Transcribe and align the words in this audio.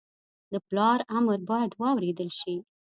د 0.51 0.53
پلار 0.67 0.99
امر 1.17 1.37
باید 1.49 1.71
واورېدل 1.81 2.29
شي 2.39 2.55